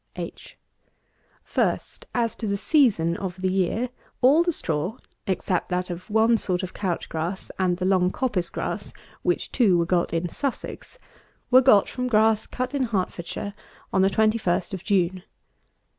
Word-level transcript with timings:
H. 0.15 0.57
First, 1.43 2.07
as 2.15 2.33
to 2.37 2.47
the 2.47 2.57
season 2.57 3.15
of 3.17 3.39
the 3.39 3.51
year, 3.51 3.89
all 4.21 4.41
the 4.41 4.51
straw, 4.51 4.97
except 5.27 5.69
that 5.69 5.91
of 5.91 6.09
one 6.09 6.37
sort 6.37 6.63
of 6.63 6.73
couch 6.73 7.07
grass, 7.07 7.51
and 7.59 7.77
the 7.77 7.85
long 7.85 8.09
coppice 8.09 8.49
grass, 8.49 8.93
which 9.21 9.51
two 9.51 9.77
were 9.77 9.85
got 9.85 10.11
in 10.11 10.27
Sussex, 10.27 10.97
were 11.51 11.61
got 11.61 11.87
from 11.87 12.07
grass 12.07 12.47
cut 12.47 12.73
in 12.73 12.85
Hertfordshire 12.85 13.53
on 13.93 14.01
the 14.01 14.09
21st 14.09 14.73
of 14.73 14.83
June. 14.83 15.21